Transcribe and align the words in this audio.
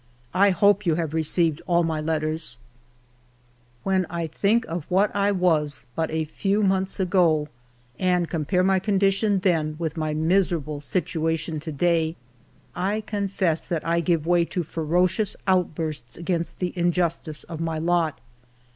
I 0.33 0.49
hope 0.49 0.83
you 0.87 0.95
have 0.95 1.13
received 1.13 1.61
all 1.67 1.83
my 1.83 2.01
letters.... 2.01 2.57
ALFRED 3.83 3.83
DREYFUS 3.83 3.83
8i" 3.83 3.83
When 3.85 4.05
I 4.09 4.25
think 4.25 4.65
of 4.65 4.85
what 4.89 5.15
I 5.15 5.31
was 5.31 5.85
but 5.95 6.09
a 6.09 6.25
few 6.25 6.63
months 6.63 6.99
ago, 6.99 7.47
and 7.99 8.27
compare 8.27 8.63
my 8.63 8.79
condition 8.79 9.41
then 9.41 9.75
with 9.77 9.97
my 9.97 10.15
miserable 10.15 10.79
situation 10.79 11.59
to 11.59 11.71
day, 11.71 12.15
I 12.75 13.01
confess 13.01 13.63
that 13.65 13.85
I 13.85 13.99
give 13.99 14.25
way 14.25 14.43
to 14.45 14.63
ferocious 14.63 15.35
outbursts 15.45 16.17
against 16.17 16.57
the 16.57 16.73
injustice 16.75 17.43
of 17.43 17.59
my 17.59 17.77
lot. 17.77 18.19